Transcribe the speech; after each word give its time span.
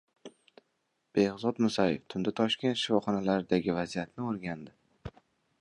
Behzod 1.17 1.61
Musayev 1.65 2.01
tunda 2.15 2.35
Toshkent 2.41 2.81
shifoxonalaridagi 2.85 3.79
vaziyatni 3.81 4.29
o‘rgandi 4.33 5.19